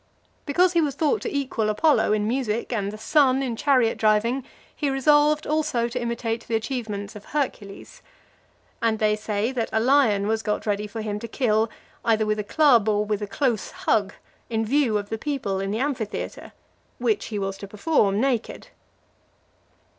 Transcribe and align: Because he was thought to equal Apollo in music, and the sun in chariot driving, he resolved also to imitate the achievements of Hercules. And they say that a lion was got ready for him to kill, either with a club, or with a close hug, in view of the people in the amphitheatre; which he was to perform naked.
Because 0.47 0.73
he 0.73 0.81
was 0.81 0.95
thought 0.95 1.21
to 1.21 1.31
equal 1.31 1.69
Apollo 1.69 2.11
in 2.13 2.27
music, 2.27 2.73
and 2.73 2.91
the 2.91 2.97
sun 2.97 3.43
in 3.43 3.55
chariot 3.55 3.99
driving, 3.99 4.43
he 4.75 4.89
resolved 4.89 5.45
also 5.45 5.87
to 5.87 6.01
imitate 6.01 6.47
the 6.47 6.55
achievements 6.55 7.15
of 7.15 7.25
Hercules. 7.25 8.01
And 8.81 8.97
they 8.97 9.15
say 9.15 9.51
that 9.51 9.69
a 9.71 9.79
lion 9.79 10.25
was 10.25 10.41
got 10.41 10.65
ready 10.65 10.87
for 10.87 11.03
him 11.03 11.19
to 11.19 11.27
kill, 11.27 11.69
either 12.03 12.25
with 12.25 12.39
a 12.39 12.43
club, 12.43 12.89
or 12.89 13.05
with 13.05 13.21
a 13.21 13.27
close 13.27 13.69
hug, 13.69 14.13
in 14.49 14.65
view 14.65 14.97
of 14.97 15.09
the 15.09 15.19
people 15.19 15.59
in 15.59 15.69
the 15.69 15.77
amphitheatre; 15.77 16.51
which 16.97 17.25
he 17.25 17.37
was 17.37 17.55
to 17.59 17.67
perform 17.67 18.19
naked. 18.19 18.69